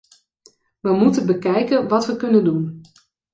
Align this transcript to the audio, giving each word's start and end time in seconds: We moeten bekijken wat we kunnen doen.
We 0.79 0.91
moeten 0.97 1.25
bekijken 1.25 1.87
wat 1.87 2.05
we 2.05 2.15
kunnen 2.17 2.43
doen. 2.43 2.81